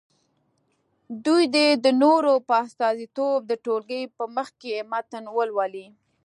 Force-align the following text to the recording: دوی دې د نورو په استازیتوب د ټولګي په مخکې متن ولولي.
دوی 1.25 1.43
دې 1.55 1.67
د 1.85 1.87
نورو 2.01 2.33
په 2.47 2.53
استازیتوب 2.65 3.39
د 3.45 3.51
ټولګي 3.65 4.01
په 4.17 4.23
مخکې 4.37 4.73
متن 4.91 5.25
ولولي. 5.37 5.87